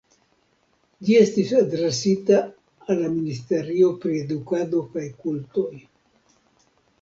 Ĝi 1.09 1.17
estis 1.17 1.51
adresita 1.59 2.39
al 2.93 3.03
la 3.03 3.11
ministerio 3.19 3.91
pri 4.07 4.15
edukado 4.23 4.83
kaj 4.97 5.05
kultoj. 5.27 5.69